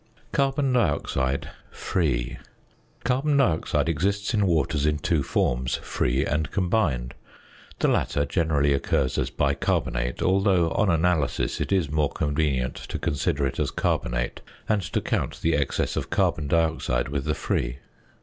[0.31, 2.39] ~Carbon Dioxide (free).~
[3.03, 7.13] Carbon dioxide exists in waters in two forms, free and combined.
[7.77, 13.45] The latter generally occurs as bicarbonate, although on analysis it is more convenient to consider
[13.45, 17.77] it as carbonate, and to count the excess of carbon dioxide with the free.